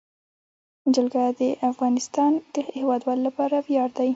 [0.95, 1.41] جلګه د
[1.71, 4.09] افغانستان د هیوادوالو لپاره ویاړ دی.